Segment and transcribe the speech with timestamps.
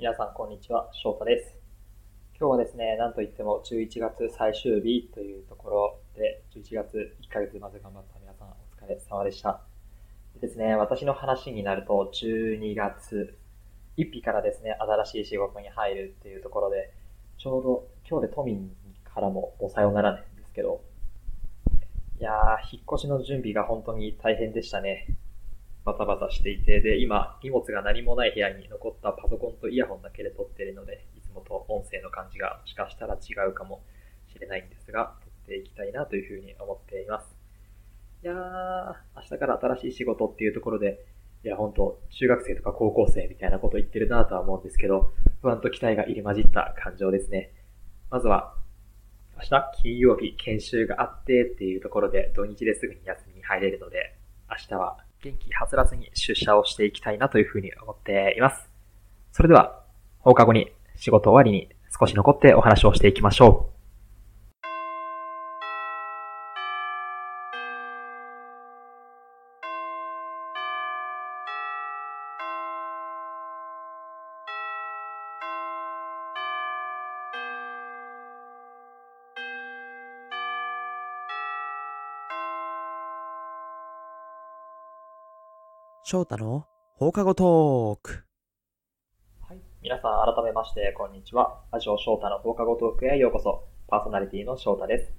[0.00, 0.88] 皆さん、こんにちは。
[0.94, 1.58] 翔太です。
[2.32, 8.52] 今日はですね、なんといっても11月最終日というところで、11月1ヶ月まで頑張った皆さん、お
[8.82, 9.60] 疲れ様でした。
[10.40, 13.36] でですね、私の話になると、12月
[13.98, 16.94] 1日からですね、新しい仕事に入るっていうところで、
[17.36, 18.74] ちょうど今日で都民
[19.04, 20.80] からもおさようならなんですけど、
[22.18, 25.18] いやー、引っ越しの準備が本当に大変でしたね。
[25.84, 33.82] バタバタしていて、で、今、荷物が何もない部屋に残ったパソコンとイヤホンだけで撮ってるので、いつもと音声の感じがもしかしたら違うかも
[34.28, 37.34] しれないんですが、撮っていきたいなというふうに思っています。
[38.22, 41.04] いやー、明日から新しい仕事っていうところで、
[41.42, 47.52] いや、本当中学生とか高校生みたいなこと言ってるなとは思うんですけど、不安と期待が入り混じった感情ですね。
[48.10, 48.54] まずは、
[49.36, 54.14] 明日金曜日研修があってっていうところで土日ですぐに休みに入れるので、
[54.50, 58.70] 明日は元気はつらずに出社をしていきたいなというふうに思っています。
[59.32, 59.82] それでは、
[60.18, 63.79] 放課後に仕事終わりに少し残ってお話をしていきましょう。
[86.10, 86.66] 翔太の
[86.96, 88.24] 放課後トーク。
[89.48, 89.60] はい。
[89.80, 91.60] 皆さん改めましてこんにちは。
[91.70, 93.68] ラジオ翔太の放課後トークへようこそ。
[93.86, 95.12] パーソナリティの翔太です。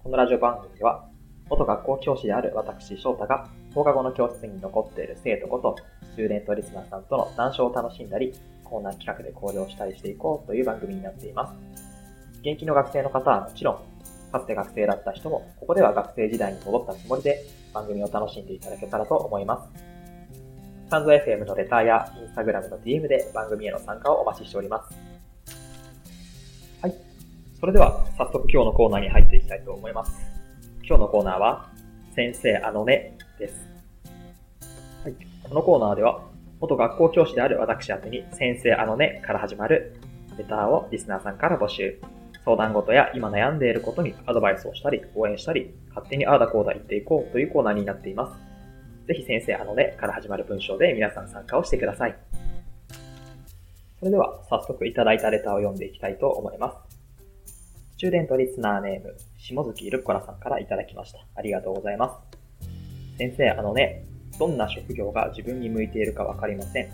[0.00, 1.08] このラジオ番組は、
[1.48, 5.76] 元学校教師である私翔太が放課後の教室に残っている生徒こと、
[6.12, 11.54] スチューデントリスナーさんとの談笑を楽しんだり、コーナー企画で交流したりしていこうという番組になっています。
[12.40, 13.78] 現役の学生の方はもちろん、
[14.30, 19.93] かつて学生だった人も、ここでは学生時代に戻ったつもりで番組を楽しんでいただけたらと思います。
[20.94, 24.96] タンド FM のレターやインスタグラムの DM で番組への参加をお待ちしております。
[26.80, 26.94] はい。
[27.58, 30.12] それでは、早速今日のコーナーに入っていきたいと思います。
[30.86, 31.68] 今日のコーナーは、
[32.14, 33.66] 先生あのねです。
[35.02, 35.14] はい。
[35.42, 36.22] このコーナーでは、
[36.60, 39.96] 元学校教師である私宛に、先生あのねから始まる
[40.38, 42.00] レターをリスナーさんから募集。
[42.44, 48.53] 相談事や今悩んでいることにアドバイスをしたり、応援したり、勝手にああだこうだ言っていこうというコーナーになっています。
[49.06, 52.16] ぜひ先生あのねから始まる文章で皆さん参加をしてください。
[53.98, 56.96] それでは早速いただいたレターを読んでいきたいと思います。
[57.96, 61.20] スチューデントリスナーネーム、下月ルッコラさんからいただきました。
[61.36, 62.20] ありがとうございま
[62.62, 63.18] す。
[63.18, 64.04] 先生あのね、
[64.38, 66.90] どんな職業が自分に向いているかわかりません。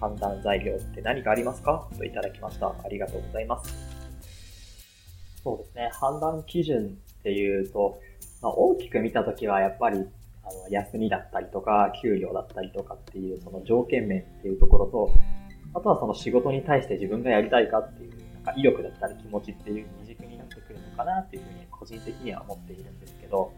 [0.00, 1.88] 判断材料って何かありますか？
[1.98, 2.68] といただきました。
[2.68, 3.74] ありがとうございます。
[5.44, 5.90] そうですね。
[5.92, 8.00] 判断基準っていうと、
[8.40, 10.06] まあ、大きく見たときはやっぱり
[10.42, 15.14] あの、休みだったりとか、給料だったりとかっていう、その条件面っていうところと、
[15.74, 23.52] あとはその仕事に対して自分がやりたいかっていう、なんか意欲だったり気持ちっていう二軸になってくるのかなっていうふうに個人的には思っているんですけど、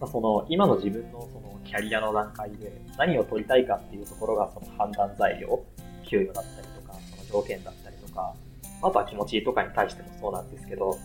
[0.00, 5.62] まあ、その今の自分のそのキャリアの段階で何を取りたいかっていうところがその判断材料、
[6.08, 8.34] 給与だったりとか、その条件だったりとか、
[8.82, 10.98] あとは気持ちとかに対してもそうなんですけど、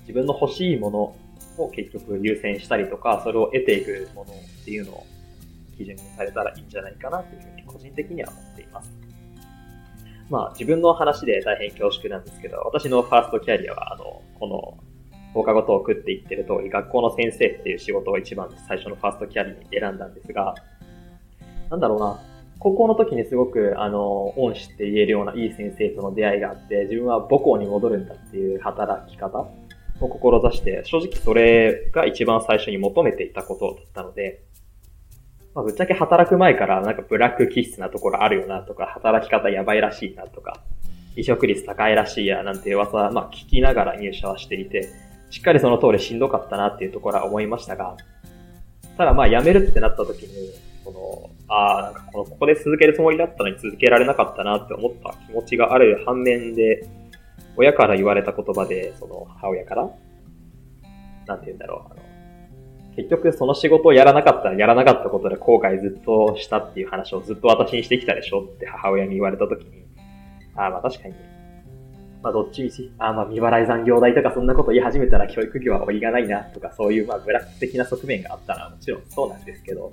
[0.00, 1.16] 自分の欲しいもの
[1.58, 5.06] を結局優先したりとか、それを得ていくものっていうのを
[5.76, 8.90] 基準にされたらいいんじゃないかなというふうに個人的には思っています。
[10.30, 14.78] まあ自分の話で大変恐縮なんですけど、私のファーストキャリアは、あの、この
[15.34, 20.54] 放課後トークって言ってる通り、学校の先生っていう仕事を一番最初のファーストキャリアに選んだんですが、
[21.70, 22.20] なんだろうな、
[22.58, 29.46] 高校の時にすごく、あの、恩師って言えるようないい先生との出会いがあって、自分は母校に戻るんだっていう働き方
[30.00, 34.42] を志して、正直それが一番最初に求めていたことだったので、
[35.54, 40.60] まあ、ぶっちゃけ働く前からなんかブラック気質なところあるよなとか、働き方やばいらしいなとか、
[41.14, 44.88] 離職率高いらしいやなんて噂、まあ聞きながら入社はしていて、
[45.30, 47.96] しっかりその通りしんどかったなっていうところは思いましたが、
[48.96, 50.50] ただまあ辞めるってなった時に、
[50.84, 56.86] その、ああ、なんかこの、ここで続けるつもりだったのに続けられなかったなって思った気持ちがある反面で、
[57.58, 59.90] 親から言われた言葉で、その母親から、
[61.26, 62.02] なんて言うんだろう、あの、
[62.94, 69.86] 結局その仕事をやらなかったらやらなかったことで後悔ずっとしたっていう話をずっと私にしてきたでしょって母親に言われた時に、
[70.54, 71.14] ああ、まあ確かに、
[72.22, 79.92] まあどっちみち、ああまあ未払い残業代とかそんなこと言い始めたら教育業は終わりがないなとかそういうまあブラック的な側面があったのはもちろんそうなんですけど、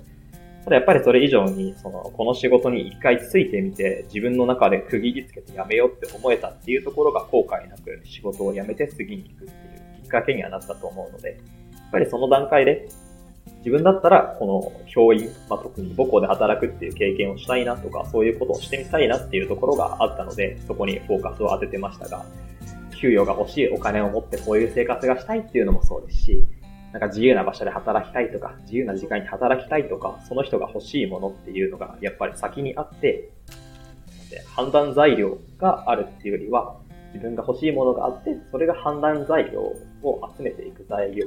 [0.66, 11.38] ただやっぱりそれ以上に、その、この仕事に一回ついてみて、自分の中で区切りつけて辞めようって思えたっていうところが後悔なく仕事を辞めて次に行くっていうきっかけにはなったと思うので、
[11.72, 12.88] やっぱりその段階で、
[13.64, 22.24] 自自分だったら、この教員、まあ、特に母校で働くっていう経験をしたいなとか、そういうことをしてみたいなっていうところがあったので、そこにフォーカスを当ててましたが、
[22.96, 26.44] 給与が欲しい、お金を持ってこういう生活がしたいっていうのもそうですし、
[26.92, 33.30] なんか自由な場所で働きたいとか、自由な時間に働きたいとか、その人が欲しいものっていうのがやっぱり先にあって、
[34.54, 36.76] 判断材料があるっていうよりは、
[37.12, 39.60] 自分が欲しいものがあって、それが判断材料
[40.02, 41.26] を集めていく材料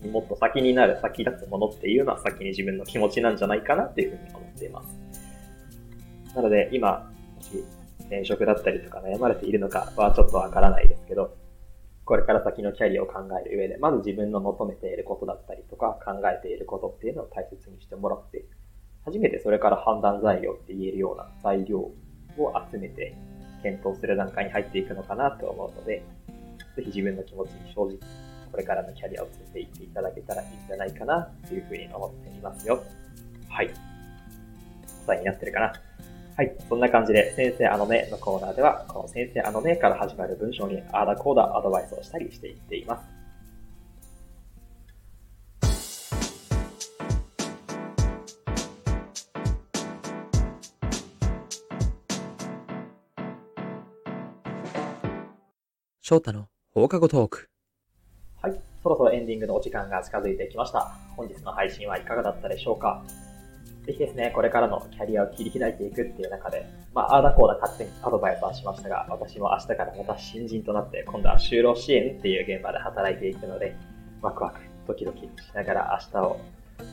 [0.00, 6.34] にもっと先になる、先立つものっていうのは先に自分の気持ちなんじゃないかなっていうふうに思っています。
[6.34, 7.64] なので今、もし
[8.00, 11.34] 転職だったりとか悩まれているのかはちょっとわからないですけど、
[12.04, 18.44] これから先のキャリアを考える上で、まず自分の求めていることだったりとか考えていることっていうのを大切にしてもらって、
[19.04, 21.92] 初めてそれから判断材料って言えるような材料を
[22.70, 23.14] 集めて
[23.62, 26.02] 検討する段階に入っていくのかなと思うので、
[26.76, 27.98] ぜひ自分の気持ちに正直
[28.50, 32.82] これからのキャリアを積んでいっていただけたらいいんじゃないかなというふうに思っていますよ。
[33.48, 33.70] はい。
[35.06, 35.72] 答えになってるかな？
[36.34, 36.56] はい。
[36.68, 43.04] そんな感じで、先生あのねのコーナーでは、この先生あのねから始まる文章にあーだこーだアドバイスをしたりしていっています。
[56.00, 57.48] 翔太の放課後トーク。
[58.40, 58.60] はい。
[58.82, 60.96] そろそろエンディングのお時間が近づいてきました。
[61.16, 63.04] 本日の配信はいかがだったでしょうか？
[63.86, 73.74] ぜひですね、これからのキャリアを切り開いていくっていう中で、まあ、あーだこーだ勝手にアドバイスはしましたが、私も明日からまた新人となって、今度は就労支援っていう現場で働いていくので、
[74.20, 76.40] ワクワク、ドキドキしながら明日を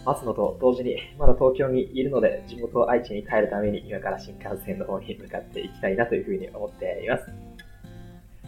[0.05, 7.25] 待つのと同時に、まだ東京にいるので、地元愛知に帰るために今から新幹線の方に向かっていきたいなというふうに思っています。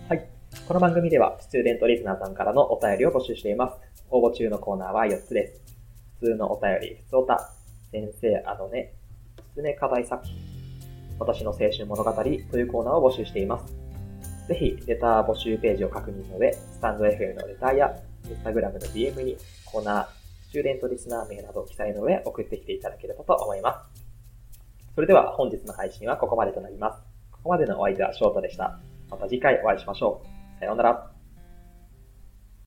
[0.10, 0.28] はい。
[0.68, 4.04] この番組では、スチューデントリスナーさんからのお便りを募集しています。
[4.10, 5.62] 応募中のコーナーは4つです。
[6.20, 7.50] 普通のお便り、普通おた、
[7.92, 8.94] 先生あのね、
[9.54, 10.36] 普通ね課題作品、
[11.20, 13.76] 私の青春物語というコーナーを募集しています。
[14.48, 17.96] ぜひ、レター募集ページを確認の上、スタンド FM のレターや、
[18.30, 20.06] インスタグラムの DM にコーナー、
[20.48, 24.02] スチューデントリスナー名などを記載の上、送ってきていただければと思います。
[24.96, 27.02] それでは本日の配信はここまでとなります。
[27.32, 28.80] ここまでのお相手は翔太でした。
[29.10, 30.22] また次回お会いしましょ
[30.58, 30.60] う。
[30.60, 31.21] さようなら。